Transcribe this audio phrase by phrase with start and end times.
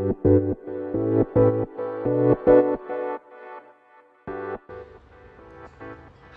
[0.00, 0.06] は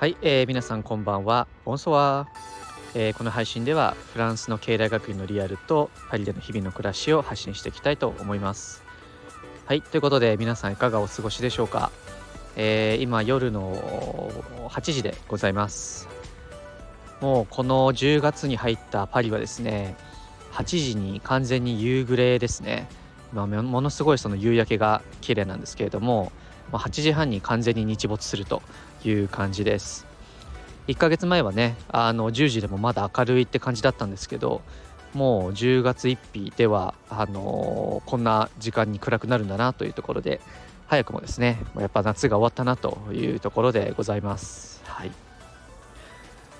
[0.07, 1.47] い、えー、皆さんこんばんは。
[1.63, 8.83] ボンソワー、えー、この配信ではフランスの経済学院のリアルとパリでの日々の暮らしを発信していきたいと思います。
[9.65, 11.89] はい、ということで皆さんいかがお過ごしでしょうか。
[12.57, 14.29] えー、今夜の
[14.67, 16.09] 8時でございます。
[17.21, 19.95] もうこの10月に入ったパリはですね、
[20.51, 22.89] 8時に完全に夕暮れですね。
[23.33, 26.31] まあ、ものすごいその夕焼けが綺麗なんですけれども、
[26.71, 28.61] まあ、8時半に完全に日没すると
[29.03, 30.05] いう感じです
[30.87, 34.61] 1ヶ月前はねあの10時でもまだ明るいって感じだったんですけど
[35.13, 40.41] もう10月1日ではあのー、こんな時間に暗くなるんだなというところで
[40.87, 44.81] 早くもですねやっぱ夏が終わったなというところでございます。
[44.85, 45.11] はい、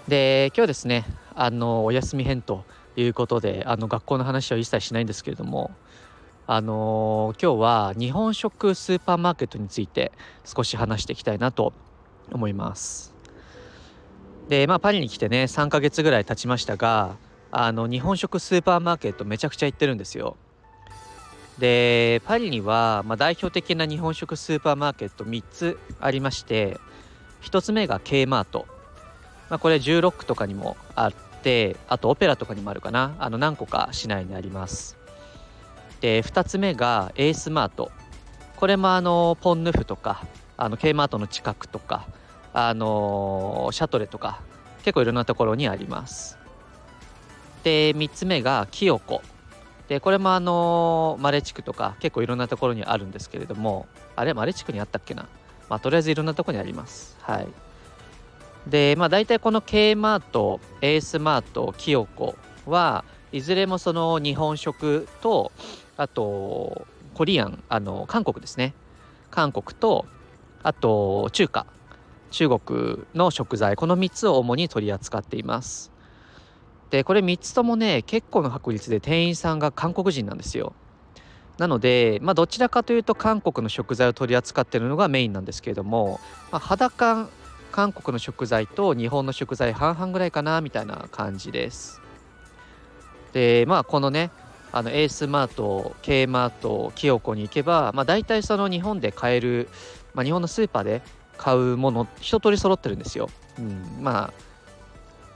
[0.08, 2.64] で今日ですねあのお休み編と
[2.96, 5.72] いうことであの学校の話は一切しないんですけれども
[6.46, 10.12] あのー、今日は日本食スーパーマーケットについて
[10.44, 11.74] 少し話していきたいなと
[12.32, 13.14] 思います。
[14.50, 17.16] でまあパリに来てね3ヶ月ぐらい経ちましたが
[17.50, 20.36] あの日本食スーパーマーケットめちゃくちゃ行ってるんですよ。
[21.60, 26.80] でパリには、まあ、代表的な日本食スーパーマーケット3つありまして
[27.44, 28.66] 1つ目が K マート、
[29.50, 31.14] まあ、これ16区とかにもあっ
[31.44, 35.03] てあとオペラとかにもあるかなあの何個か市内にあります。
[36.04, 37.90] で2つ目がエースマート。
[38.58, 40.26] これもあのポンヌフとか
[40.58, 42.08] あの K マートの近くとか
[42.52, 44.42] あのシャトレとか
[44.84, 46.38] 結構いろんなところにあります。
[47.64, 49.22] で3つ目がキヨコ。
[49.88, 55.30] でこれもあのマレ地区とか結構いろんなところにあるんですけれどもあれマレ地区にあったっけな？
[55.70, 57.16] まあとりあえずいろんなところにあります。
[57.22, 57.48] はい。
[58.68, 65.54] でまあ大体この K マートエースマートキヨコはいずれもその日本食と
[65.98, 68.74] あとコリアンあの韓国ですね。
[69.30, 70.06] 韓国と
[70.64, 71.66] あと中華。
[72.32, 73.76] 中国の食材。
[73.76, 75.92] この3つを主に取り扱っています。
[76.90, 80.74] でこれ3つともね結構の確率で店員さんが韓国人なんですよ。
[81.58, 86.20] なのでまあどちらかというと韓国の食材を取り扱っているのがメインなんですけれども、
[86.52, 87.30] まあ、肌感
[87.72, 92.02] 韓国の食材と日本の食材半々ぐらいかなみたいな感じです。
[93.34, 94.32] でまあこのね
[94.74, 99.70] あのエースマート K マートキヨコに行けば、まあ、大体その日本で買える、
[100.16, 101.04] まあ、日本のスーパーで
[101.38, 103.30] 買うもの一通り揃ってるんですよ。
[103.60, 104.34] うん、まあ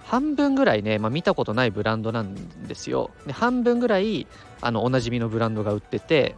[0.06, 2.34] 半分ぐらいね、まあ、見たことないブランドなん
[2.68, 3.12] ですよ。
[3.28, 4.26] で半分ぐらい
[4.62, 6.36] あのおなじみのブランドが売ってて、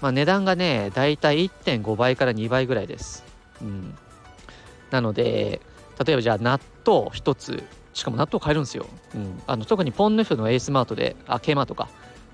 [0.00, 3.22] まあ、値段がねだいたい1.5倍から2倍ぐらいです。
[3.60, 3.94] うん、
[4.90, 5.60] なので
[6.04, 7.62] 例えばじゃあ納豆1つ
[7.92, 8.86] しかも納豆買えるんですよ。
[9.14, 11.88] うん、あの特にポンヌフのエースマートであ K マートか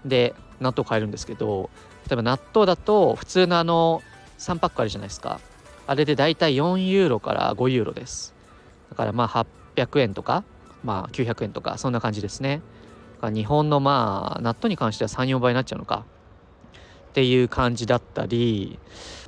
[0.08, 1.70] で納豆買えるんですけど
[2.08, 4.02] 例えば納豆だと普通のあの
[4.38, 5.40] 3パックあるじゃないですか。
[5.88, 8.34] あれでだいたい4ユーロから5ユーロです。
[8.90, 9.46] だからまあ
[9.76, 10.44] 800円とか
[10.84, 12.60] まあ900円とかそんな感じですね。
[13.22, 16.04] 日本のまあ納豆に関しては34倍になっちゃうのか。
[17.10, 18.78] っていう感じだったり、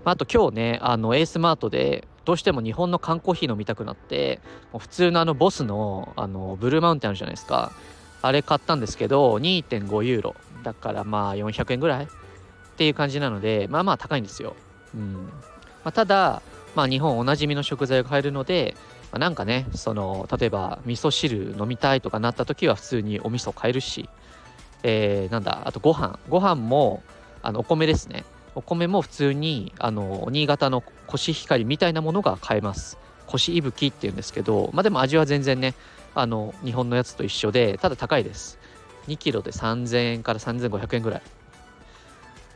[0.04, 4.40] まあ、あと今日ねあのエースマートでどうしても日本の缶コーヒー飲みたくなって
[4.72, 7.72] もう普通のあのボスのあのブルーマウンテンあるじゃないですか。
[8.20, 10.34] あれ買ったんですけど2.5ユーロ。
[10.62, 12.08] だからまあ400円ぐらいっ
[12.76, 14.56] ていう感じなのでまあまあ高いんですよ。
[14.94, 15.14] うん。
[15.84, 16.42] まあ、ただ、
[16.74, 18.76] まあ、日本おなじみの食材が買えるので、
[19.12, 24.08] まあ、なんかねその例えば味噌汁飲みたいとかなった時は普通にお味噌買えるし、
[24.82, 26.18] えー、なんだあとご飯。
[26.28, 27.02] ご飯も
[27.42, 28.24] あのお米ですね。
[28.54, 32.98] お米も普通にあの新潟のコシヒカリみたいなものが買えます。
[33.26, 35.74] コシイブキっていうんですけどまあでも味は全然ね
[36.14, 38.57] あの日本のやつと一緒でただ高いです。
[39.08, 41.22] 2キロで3000円から3500円ぐらい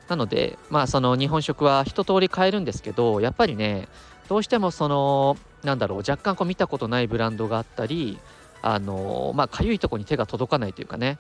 [0.09, 3.89] なのでまあその日本食は一通り買えるんですけどやっぱりね
[4.29, 8.19] どうしてもそのなんだろう若干こう見たことないブランドがあったり
[8.61, 11.19] あのまあかゆいとこに手が届かないというかね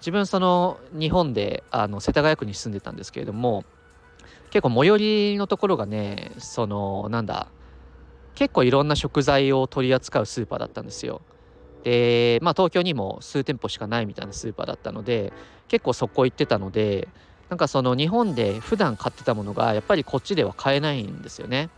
[0.00, 3.64] 自分その日本であの世田谷区に住んでたんですけれども
[4.50, 4.96] 結構最寄
[5.32, 7.48] りのところがねそのなんだ
[8.34, 11.20] 結構いろんな食材を取り扱うスーパーだったんですよ。
[11.84, 15.32] でまあ東京にも数店舗しかないみたいなスーパーだったので
[15.68, 17.08] 結構そこ行ってたので
[17.48, 21.70] なんかその日本で普段買ってたものがやっぱりこっちでは買えないんですよね。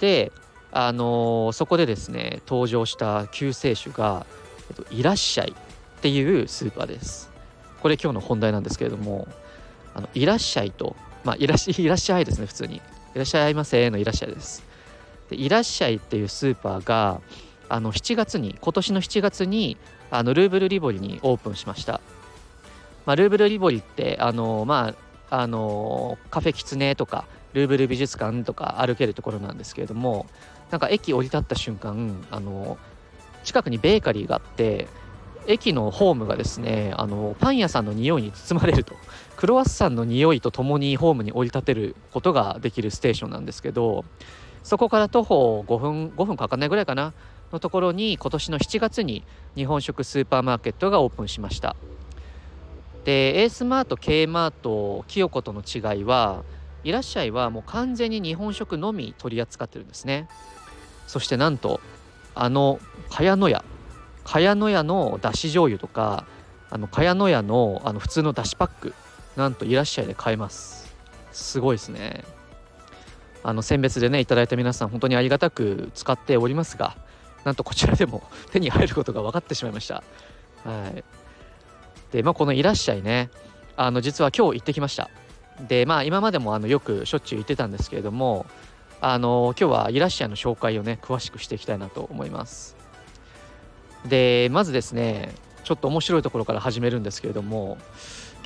[0.00, 0.32] で
[0.72, 4.24] あのー、そこでですね登場した救世主が、
[4.70, 7.30] えっと、いらっしゃいっていうスーパーです。
[7.82, 9.26] これ今日の本題なんですけれども
[9.94, 12.80] あのいらっしゃいとまあいらっしいらっしゃいですね普通にい
[13.14, 14.62] らっしゃいませのいらっしゃいです。
[15.28, 17.20] でいらっしゃいっていうスーパーが
[17.70, 19.76] あの7月に今年の7月に
[20.10, 22.00] あのルーブルリボリにオープンしました、
[23.06, 24.94] まあ、ルーブルリボリってあのま
[25.30, 30.26] ああのカフェキツネとかルーブル美術館とか歩けるところなんですけれども
[30.70, 32.78] なんか駅降り立った瞬間あの
[33.44, 34.88] 近くにベーカリーがあって
[35.46, 38.94] 駅のホームがですねあのパン屋さんの匂いに包まれると
[39.36, 44.04] クロワッサンの匂いとともにホームに降り立てることができるステーションなんですけど
[44.62, 47.14] そこから徒歩5分5分かかんないぐらいかな。
[47.52, 49.24] のところに今年の7月に
[49.56, 51.76] 日本食スーパーマーケットがオープンしました。
[53.04, 56.44] で A スマート K マートキヨコとの違いは
[56.84, 60.28] いらっしゃいはもう完全に日本食のみ取り扱ってるんですね。
[61.06, 61.80] そしてなんと
[62.34, 63.64] あの茅野屋。
[64.24, 66.26] 茅野屋のだし醤油とか
[66.70, 68.94] あの茅野屋のあの普通のだしパック
[69.36, 70.94] なんといらっしゃいで買えます。
[71.32, 72.22] すごいですね。
[73.42, 76.96] あの選別でねいただいた皆さん本当にありがたく使っておりますが
[77.44, 78.22] なんとこちらでも
[78.52, 80.02] 手に入ることが分かってしまいました。
[80.64, 81.04] はい。
[82.12, 83.30] でまあこのいらっしゃいね。
[83.76, 85.10] あの実は今日行ってきました。
[85.68, 88.46] でまあ今までもあのよくしょっちゅう行ってたんですけれども
[89.00, 92.76] あの今日はいらっしゃいの紹介をね詳しくしていきたいなと思います。
[94.06, 95.34] でまずですね
[95.64, 97.78] ちょっと面白いところから始めるんですけれども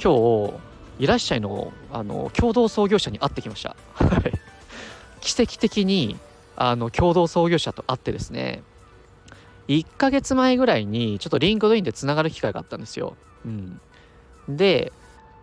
[0.03, 0.55] 今日
[0.99, 3.77] いらっしゃいのあの共同創業者に会ってきました。
[5.21, 6.19] 奇跡的に
[6.55, 8.63] あの共同創業者と会ってですね
[9.69, 13.81] 1ヶ月前ぐらいにちょっと LinkedIn でつながる機会があったんですよ、うん、
[14.49, 14.93] で、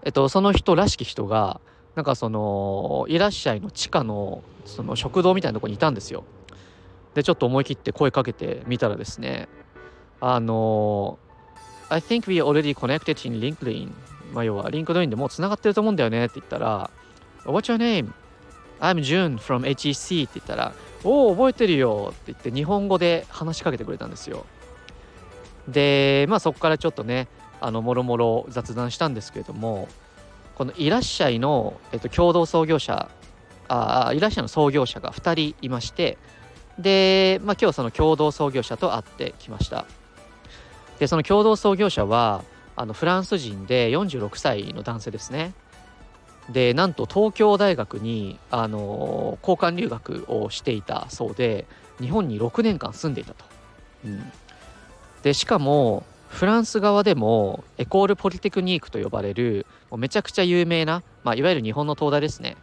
[0.04, 1.60] えっと、その人らしき人が
[1.96, 6.24] なんかそのいらっしゃいの地下のその食堂みたいなとこにいたんですよ。
[7.16, 9.50] でちょっと思い切って声かけてみたらですね
[10.22, 11.20] あの
[11.90, 13.92] I think we already connected in LinkedIn.
[14.34, 16.90] まあ要は LinkedIn でもうつながってると思うんだよねって言ったら
[17.44, 18.14] What's your name?
[18.80, 24.46] I'm June from HEC って言ったらおお覚えてるよって言って日本語で話しかけてくれたんですよ。
[25.68, 27.28] でまあそこからちょっとね
[27.60, 29.88] あのもろもろ雑談したんですけれども
[30.56, 33.10] このいらっしゃいの、えっと、共同創業者
[33.68, 36.18] あいらっしゃいの創業者が2人いまして
[36.78, 39.86] で、まあ、今日その共同創業者と会ってきました。
[41.00, 42.44] でその共同創業者は
[42.76, 45.54] あのフランス人で46歳の男性ですね。
[46.52, 51.66] でなんと東京大学にあの交換留学をしていたそうで
[52.00, 53.46] 日本に6年間住んでいたと。
[54.06, 54.32] うん、
[55.24, 62.56] でしかもフランス側でもエコール・ポリテクニークと呼ばれるもうめちゃくちゃ有名な、まあ、いわゆる日本の東大ですね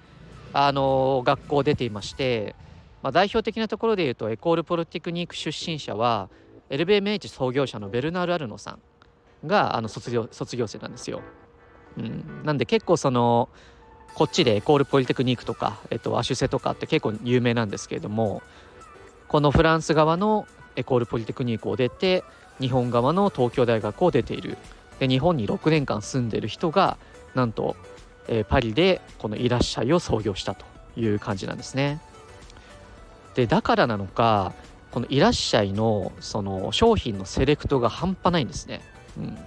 [0.52, 2.56] あの学校出ていまして、
[3.02, 6.28] まあ、代表的なところでいうとエコール・ポリテクニーク出身者は
[6.70, 8.80] LVMH 創業者のベルナール・アルノさん
[9.46, 11.22] があの卒業卒業生なんですよ。
[11.96, 13.48] うん、なんで結構その
[14.14, 18.42] こっちでエコールポリテクニークとか、えっと、アシュセとかって結構有名なんですけれども
[19.28, 20.46] このフランス側の
[20.76, 22.24] エコールポリテクニークを出て
[22.60, 24.58] 日本側の東京大学を出ている
[24.98, 26.98] で日本に6年間住んでる人が
[27.34, 27.76] なんと、
[28.26, 30.64] えー、パリでこのいらっしゃいを創業したと
[30.96, 32.00] いう感じなんですね。
[33.34, 34.52] でだからなのか
[34.90, 38.80] このいらっしゃいのその商品のセレクトが半端ないんですね。
[39.16, 39.38] うん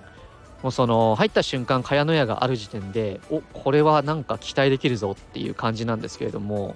[0.63, 6.75] もうその入った瞬間茅野屋がある時点でおこれはなんか期待できるぞっていう感じなんですけれども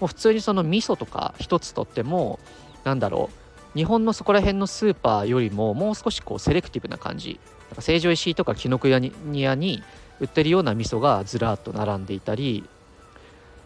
[0.00, 2.38] もう普通にその味噌とか一つとっても
[2.84, 3.30] なんだろ
[3.74, 9.82] う日本のそこら辺のスーパーよりももう少しこうセレクティブな感じなんか成城石井とか紀ノ国屋に
[10.20, 12.64] 売ってるような味噌がずらっと並んでいたり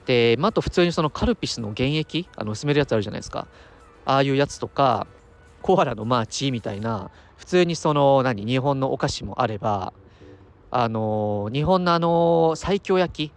[0.07, 3.47] で、まあ、あと普通にそのカルピスの原液あの薄めるやつあるじゃないですか。
[4.05, 5.07] ああいうやつとか
[5.63, 9.93] コアラのマーチみたいな普通にその何日本のお菓子もあれば
[10.71, 13.33] あの日本のあの西京焼き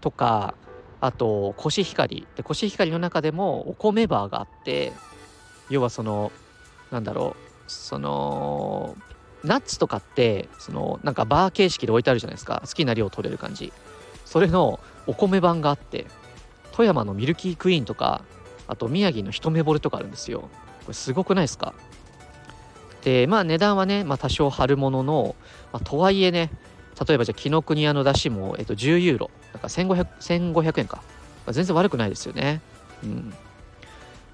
[0.00, 0.54] とか
[1.00, 2.26] あとコシヒカリ。
[2.36, 4.92] でコシヒカリの中でもお米バーがあって
[5.68, 6.32] 要はその
[6.90, 8.96] なんだろうその
[9.42, 12.62] ナッツとかってそのなんかバー形式で置いてあるじゃないですか。
[12.66, 13.72] 好きな量取れる感じ。
[14.24, 16.06] それのお米版があって
[16.72, 18.22] 富山のミルキークイーンとか
[18.66, 20.48] あと宮城の一目惚れとかあるんですよ。
[20.84, 21.74] これすごくないですか？
[23.02, 25.36] でまあ値段はね、まあ、多少張るものの、
[25.72, 26.50] まあ、とはいえね
[27.06, 30.06] 例えばじゃあ紀ノ国屋のだしも、えっと、10ユーロだから 1500,
[30.54, 32.60] 1500円か、まあ、全然悪くないですよね。
[33.02, 33.34] うん。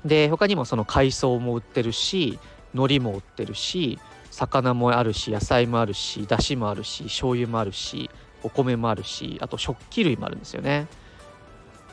[0.05, 2.39] で他にもその海藻も売ってるし
[2.73, 3.99] 海苔も売ってるし
[4.31, 8.09] 魚もあるし野菜もあるしだしもあるし醤油もあるし
[8.43, 10.87] お米もあるしあと食器類もあるんですよね。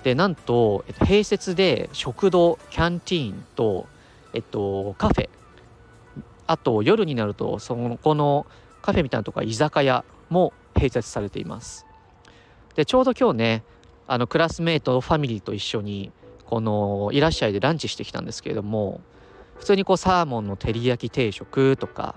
[0.04, 3.88] でなんと、えっと、併設で食堂キャンティーンと、
[4.38, 5.30] えっと、カフェ。
[6.46, 8.46] あと夜になるとそのこの
[8.84, 11.88] カフェみたいなとこ居酒屋も併設されています。
[12.76, 13.64] でちょうど今日ね
[14.06, 16.12] あのクラスメートファミリーと一緒に
[16.46, 19.02] このいらっしゃいでランチしてきたんですけれども
[19.58, 22.16] 普通にこうサーモンの照り焼き定食とか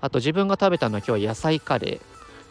[0.00, 2.00] あと自分が食べたのは今日は野菜カレー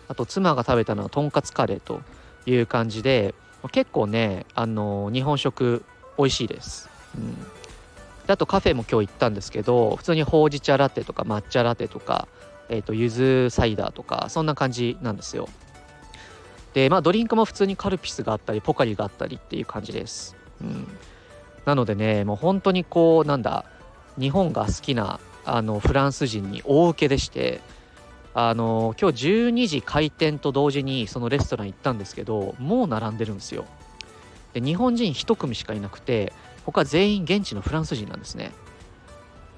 [0.07, 2.01] あと妻が食べたのはとんかつカレーと
[2.45, 3.35] いう感じで
[3.71, 5.83] 結構ねあの日本食
[6.17, 6.89] 美味しいです。
[7.15, 7.62] うん。
[8.27, 12.27] あとカフェも今日行ったんですけど普通にほうじ茶ラテとか抹茶ラテとか、
[12.69, 15.49] えーと、ゆずサイダーとかそんな感じなんですよ。
[16.73, 20.87] でまあドリンクも普通にカルピスがあったりポカリがあったりっていう感じです、うん、
[21.65, 23.65] なのでねもう本当にこうなんだ
[24.19, 27.61] 日本が好きなあのフランス人に大受けでして
[28.33, 33.65] あの今日12時開店と同時にそのレストラン行ったんですけどもう並んでるんですよ。
[34.53, 36.33] で日本人1組しかいなくて
[36.65, 38.51] 他全員現地のフランス人なんですね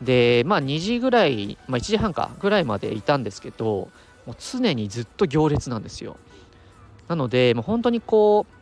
[0.01, 3.89] でまあ2時ぐらい、まあ、1時半かぐらいまでいたんですけど
[4.25, 6.17] もう常にずっと行列なんですよ
[7.07, 8.55] なのでもう本当にこう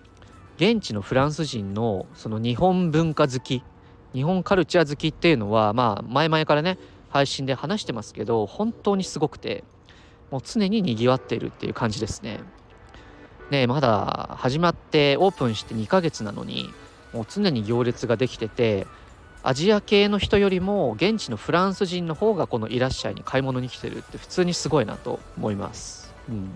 [0.57, 3.63] 現地のフランス人のその日本文化好き
[4.13, 6.77] 日本カルチャー好きっていうのはまあ前々からね
[7.09, 9.63] 配信で話してますけど本当にすごくて
[10.29, 12.39] もう常ににぎわっているっていう感じですね。
[13.51, 16.73] ねまだ始まってオープンして2ヶ月なのに
[17.13, 18.87] もう常に行列ができてて
[19.43, 26.13] アジア系の人よりも現地のフランス人の方がこの「いらっしゃい」に買い物に来てるって普通にすごいなと思います。
[26.29, 26.51] うん、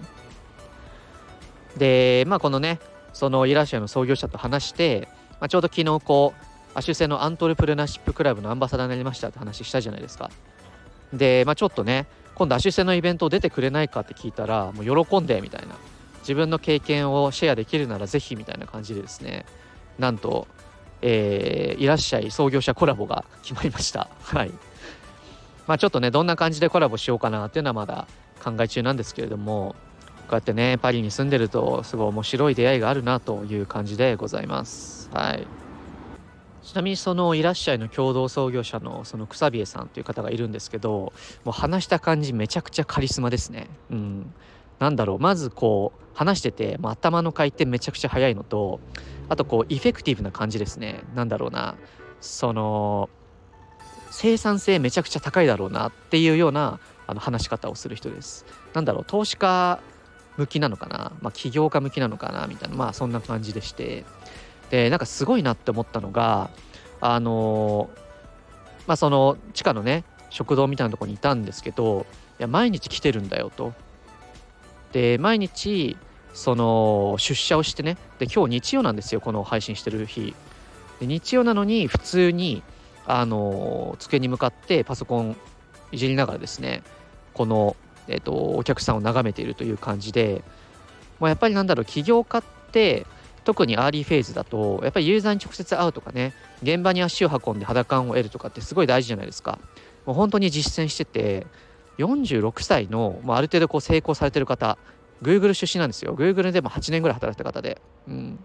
[1.77, 2.79] でまあこのね
[3.13, 5.09] その「いらっしゃい」の創業者と話して、
[5.39, 6.47] まあ、ちょうど昨日こう
[6.77, 10.31] アシュ製のアントレプレナーシップクラブのアンバサダーになりましたって話したじゃないですか。
[11.11, 15.75] で、まあ、ちょっとね今度アシュ製のイベント出てくれないかって聞いたらもう喜んでみたいな
[16.19, 19.45] 自分の経験をシェアできるならぜひみたいな感じでですね
[19.99, 20.47] なんと、
[21.01, 24.09] えー、いらっしゃい創業者コラボが決まりました。
[24.21, 24.51] はい。
[25.67, 28.07] まあちょっとね、どんな感じでコラボしようかなっていうのはまだ
[28.43, 29.75] 考え中なんですけれども、
[30.27, 35.09] こうやってね、パリに住んでるとすごい面白い出会いがあるなという感じでございます。
[35.13, 35.47] はい。
[36.67, 41.13] ちなみにそのいらっしゃいの共同創業者のその草ビエさんという方がいるんですけど
[41.45, 43.67] もう話した感じめちゃくちゃカリスマですね。
[43.89, 44.33] うん、
[44.79, 48.79] なんだろうまずこう話してて、まあ、頭の回転めちゃくちゃ速いのと
[49.29, 51.03] あとこうエフェクティブな感じですね。
[51.15, 51.75] なんだろうな
[52.21, 53.09] その
[54.09, 58.45] 生産性めちゃくちゃ高いだろうなっていうようなあの話し方をする人です。
[58.73, 59.79] なんだろう投資家
[60.37, 64.05] 向きなのかな、まあ、起業家向きなのかなみたいなまあそんな感じでして。
[64.69, 66.49] でなんかすごいなって思ったのが
[66.99, 67.89] あの
[68.85, 72.05] まあその地下のね食堂みたいなとこにいたんですけど
[72.39, 73.73] いや毎日来てるんだよと。
[74.97, 75.95] で毎日
[76.33, 80.33] その出社をしてねで今日日曜なんですよこの配信してる日。
[80.99, 82.63] で日曜なのに普通に
[83.05, 85.37] あの机に向かってパソコン
[85.91, 86.81] いじりながらですね
[87.35, 87.75] この、
[88.07, 90.43] えーと、お客さんを眺めているという感じで、
[91.19, 93.05] まあ、やっぱりなんだろう起業家って
[93.43, 99.59] 特に early phase だとやっぱりユーザーに直接会うとかね現場に足を運んで肌感を得るとかってすごい大事じゃないですか。
[100.07, 101.45] もう本当に実践してて
[101.97, 104.77] 46歳の、まあ、ある程度こう成功されてる方
[105.21, 106.15] Google 出身なんですよ。
[106.15, 108.39] Google でも8年ぐらい働いた方で、うん、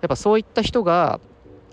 [0.00, 1.20] やっぱそういった人が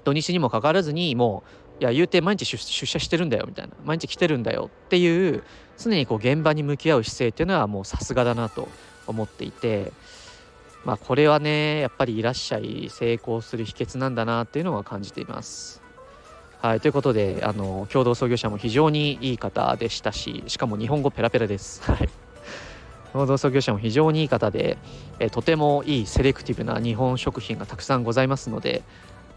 [0.04, 1.44] 土日にもかかわらずにも
[1.80, 3.74] ういや言うて毎日出社してるんだよみたいな。
[3.86, 5.44] 毎日来てるんだよっていう
[5.78, 8.68] 常にこう現場に向き合う姿勢っていうのはもうさすがだなと
[9.08, 9.92] 思っていて。
[10.84, 15.81] まあこれはねやっぱりいらっしゃい成功する秘訣なんだなっていうのは感じています。
[16.62, 21.82] はい、ということであの共同創業者も非常にいい方でしたししかも日本語ペラペラです。
[21.90, 22.10] はい
[23.14, 24.78] 労働創業者も非常にいい方で、
[25.20, 28.84] えとてもいいセレクティブな日本食品がたくさんございますので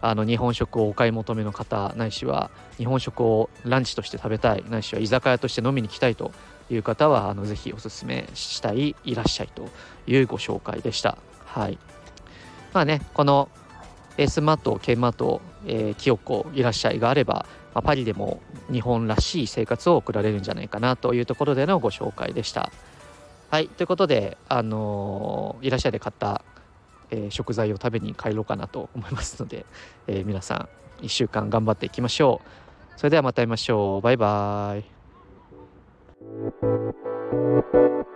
[0.01, 6.31] あの日本食をお買い求めの方ないしは日本食をランチとして食べたいないしは居酒屋として飲みに来たいと
[6.69, 9.67] いう方はあのぜひおすすめしたいいらっしゃいと
[10.07, 11.17] いうご紹介でした。
[11.43, 11.77] はい
[12.71, 13.49] まあねこの
[14.17, 18.41] エスマート、ケンマート、えー、キヨコいらっしゃいがあれば、まあ、パリでも
[18.71, 22.71] 日本らしい生活を送られるんじゃないかなというところでのご紹介でした。
[23.49, 26.43] はい、ということで、あのー、いらっしゃいで買った、
[27.11, 29.65] えー、食材を食べに帰ろうかなと思いますので、
[30.07, 30.69] え、皆さ
[31.01, 32.49] ん1週間頑張っていきましょう。
[32.99, 34.01] それではまた会いましょう。
[34.01, 34.79] バイバー
[38.01, 38.14] イ。